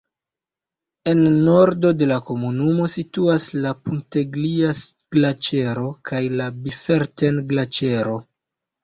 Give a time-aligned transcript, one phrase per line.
[1.09, 6.23] En nordo de la komunumo situas la Punteglias-Glaĉero kaj
[6.65, 8.17] Biferten-Glaĉero.